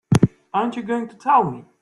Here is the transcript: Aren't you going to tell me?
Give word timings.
Aren't 0.51 0.77
you 0.77 0.81
going 0.81 1.07
to 1.09 1.15
tell 1.15 1.43
me? 1.43 1.63